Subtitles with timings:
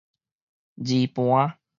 [0.83, 1.59] 字盤